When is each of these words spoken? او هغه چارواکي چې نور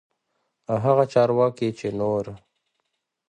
او 0.69 0.77
هغه 0.85 1.03
چارواکي 1.13 1.69
چې 1.79 1.87
نور 1.99 2.25